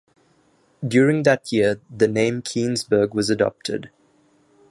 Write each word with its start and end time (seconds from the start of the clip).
During 0.83 1.21
that 1.21 1.51
year, 1.51 1.79
the 1.95 2.07
name 2.07 2.41
Keansburg 2.41 3.13
was 3.13 3.29
adopted. 3.29 3.91